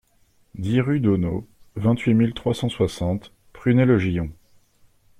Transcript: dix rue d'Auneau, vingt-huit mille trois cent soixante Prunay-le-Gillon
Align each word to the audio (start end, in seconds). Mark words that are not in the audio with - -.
dix 0.55 0.81
rue 0.81 0.99
d'Auneau, 0.99 1.47
vingt-huit 1.75 2.15
mille 2.15 2.33
trois 2.33 2.55
cent 2.55 2.69
soixante 2.69 3.31
Prunay-le-Gillon 3.53 4.31